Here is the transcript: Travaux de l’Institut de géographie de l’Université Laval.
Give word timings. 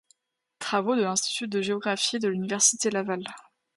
Travaux 0.57 0.95
de 0.95 1.03
l’Institut 1.03 1.47
de 1.47 1.61
géographie 1.61 2.17
de 2.17 2.27
l’Université 2.27 2.89
Laval. 2.89 3.23